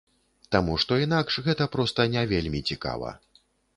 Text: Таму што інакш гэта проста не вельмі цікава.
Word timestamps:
Таму 0.53 0.77
што 0.83 0.97
інакш 1.01 1.37
гэта 1.47 1.67
проста 1.75 2.07
не 2.17 2.27
вельмі 2.33 2.59
цікава. 2.73 3.09